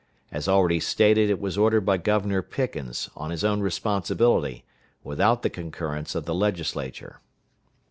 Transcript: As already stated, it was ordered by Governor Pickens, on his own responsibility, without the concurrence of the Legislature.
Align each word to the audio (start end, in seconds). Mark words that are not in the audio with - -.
As 0.31 0.47
already 0.47 0.79
stated, 0.79 1.29
it 1.29 1.39
was 1.39 1.59
ordered 1.59 1.81
by 1.81 1.97
Governor 1.97 2.41
Pickens, 2.41 3.11
on 3.15 3.29
his 3.29 3.43
own 3.43 3.59
responsibility, 3.61 4.63
without 5.03 5.43
the 5.43 5.49
concurrence 5.51 6.15
of 6.15 6.25
the 6.25 6.33
Legislature. 6.33 7.19